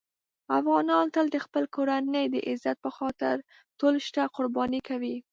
[0.59, 3.35] افغانان تل د خپل کور کورنۍ د عزت په خاطر
[3.79, 5.15] ټول شته قرباني کوي.